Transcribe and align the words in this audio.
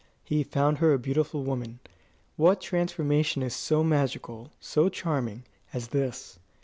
He 0.23 0.41
found 0.41 0.79
her 0.79 0.93
a 0.93 0.97
beautiful 0.97 1.43
woman. 1.43 1.77
What 2.35 2.59
transformation 2.59 3.43
is 3.43 3.53
so 3.55 3.83
magical, 3.83 4.49
so 4.59 4.89
charming, 4.89 5.43
as 5.73 5.89
this? 5.89 6.39